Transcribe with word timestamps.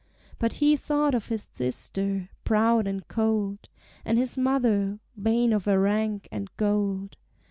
But 0.39 0.53
he 0.53 0.75
thought 0.75 1.13
of 1.13 1.27
his 1.27 1.47
sister, 1.53 2.29
proud 2.43 2.87
and 2.87 3.07
cold, 3.07 3.69
And 4.03 4.17
his 4.17 4.35
mother, 4.35 4.99
vain 5.15 5.53
of 5.53 5.65
her 5.65 5.79
rank 5.79 6.27
and 6.31 6.49
gold. 6.57 7.17